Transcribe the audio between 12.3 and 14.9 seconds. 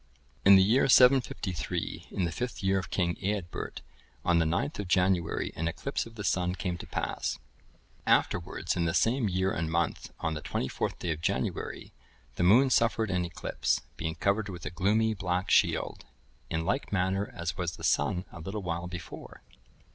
the moon suffered an eclipse, being covered with a